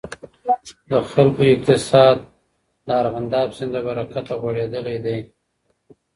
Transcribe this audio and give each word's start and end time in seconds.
د 0.89 0.91
خلکو 1.11 1.41
اقتصاد 1.53 2.17
د 2.87 2.89
ارغنداب 3.01 3.47
سيند 3.57 3.71
د 3.73 3.77
برکته 3.87 4.33
غوړېدلی 4.41 4.97
دی. 5.05 5.19